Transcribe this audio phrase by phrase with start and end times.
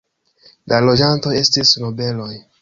[0.73, 2.33] La loĝantoj estis nobeloj.